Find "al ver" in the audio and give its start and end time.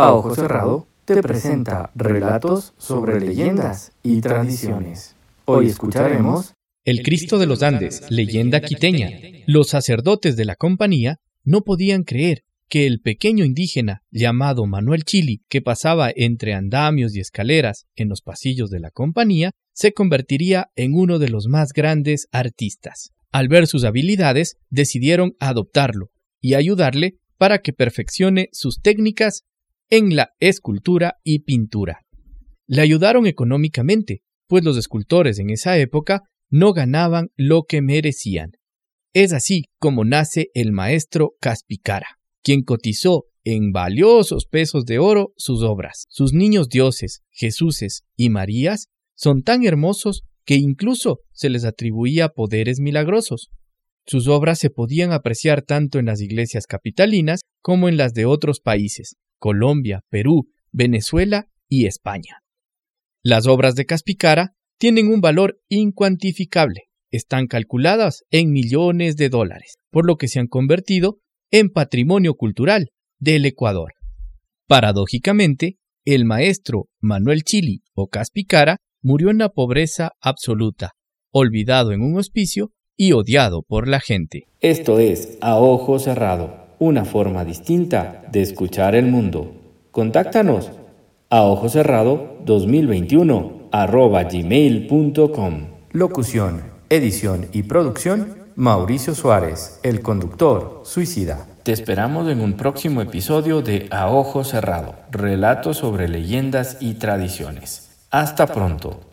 23.32-23.66